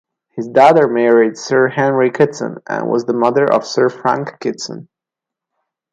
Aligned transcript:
His 0.31 0.47
daughter 0.47 0.87
married 0.87 1.37
Sir 1.37 1.67
Henry 1.67 2.09
Kitson 2.09 2.57
and 2.67 2.89
was 2.89 3.05
the 3.05 3.13
mother 3.13 3.45
of 3.45 3.63
Sir 3.67 3.87
Frank 3.87 4.39
Kitson. 4.39 4.87